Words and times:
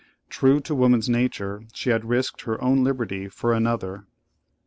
True 0.31 0.59
to 0.61 0.73
woman's 0.73 1.07
nature, 1.09 1.61
she 1.75 1.91
had 1.91 2.05
risked 2.05 2.41
her 2.45 2.59
own 2.59 2.83
liberty 2.83 3.29
for 3.29 3.53
another. 3.53 4.07